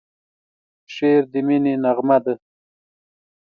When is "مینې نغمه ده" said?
1.47-2.33